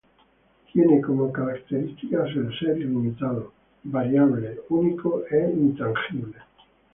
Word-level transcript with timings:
Tiene 0.73 0.99
como 0.99 1.31
características 1.31 2.29
el 2.35 2.51
ser 2.57 2.75
ilimitado, 2.75 3.51
variable, 3.83 4.61
único 4.69 5.21
e 5.29 5.47
intangible. 5.51 6.37